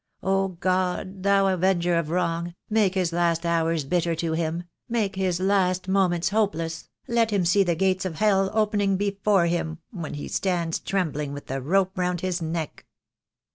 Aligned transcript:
Oh, 0.23 0.47
God, 0.47 1.21
thou 1.21 1.45
Avenger 1.45 1.95
of 1.95 2.09
wrong, 2.09 2.55
make 2.71 2.95
his 2.95 3.13
last 3.13 3.45
hours 3.45 3.83
bitter 3.83 4.15
to 4.15 4.33
him, 4.33 4.63
make 4.89 5.15
his 5.15 5.39
last 5.39 5.87
moments 5.87 6.29
hopeless, 6.29 6.89
let 7.07 7.29
him 7.29 7.45
see 7.45 7.61
the 7.63 7.75
gates 7.75 8.03
of 8.03 8.15
hell 8.15 8.49
opening 8.51 8.97
before 8.97 9.45
him 9.45 9.77
when 9.91 10.15
he 10.15 10.27
stands 10.27 10.79
trembling 10.79 11.33
with 11.33 11.45
the 11.45 11.61
rope 11.61 11.95
round 11.99 12.21
his 12.21 12.41
neck." 12.41 12.87